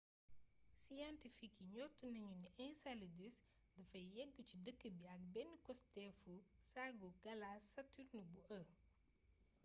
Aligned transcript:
siyentifik 0.81 1.53
yi 1.59 1.65
njort 1.69 1.95
nañu 2.13 2.27
ni 2.41 2.49
enceladus 2.65 3.35
dafay 3.75 4.05
yëggu 4.15 4.41
ci 4.49 4.55
dëkk 4.65 4.81
bi 4.97 5.03
ak 5.15 5.21
benn 5.33 5.51
costéefu 5.65 6.33
saagu 6.71 7.07
galaas 7.25 7.63
saturne 7.73 8.21
bu 8.31 8.39
e 8.59 8.59